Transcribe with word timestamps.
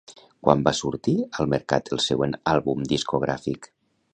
Quan 0.45 0.63
va 0.67 0.71
sortir 0.77 1.13
al 1.43 1.51
mercat 1.53 1.93
el 1.97 2.01
següent 2.07 2.33
àlbum 2.55 2.89
discogràfic? 2.95 3.71